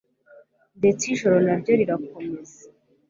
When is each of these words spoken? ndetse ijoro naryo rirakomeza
ndetse 0.79 1.03
ijoro 1.13 1.35
naryo 1.45 1.73
rirakomeza 1.79 2.57